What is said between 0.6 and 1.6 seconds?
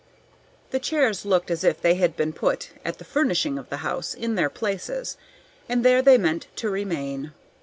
The chairs looked